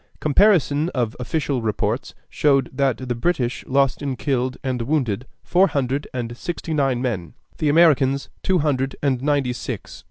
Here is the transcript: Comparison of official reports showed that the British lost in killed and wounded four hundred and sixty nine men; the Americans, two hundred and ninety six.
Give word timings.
Comparison 0.19 0.89
of 0.95 1.15
official 1.19 1.61
reports 1.61 2.15
showed 2.27 2.71
that 2.75 2.97
the 3.07 3.13
British 3.13 3.63
lost 3.67 4.01
in 4.01 4.15
killed 4.15 4.57
and 4.63 4.81
wounded 4.81 5.27
four 5.43 5.67
hundred 5.67 6.07
and 6.11 6.35
sixty 6.35 6.73
nine 6.73 7.03
men; 7.03 7.35
the 7.59 7.69
Americans, 7.69 8.27
two 8.41 8.57
hundred 8.57 8.95
and 9.03 9.21
ninety 9.21 9.53
six. 9.53 9.99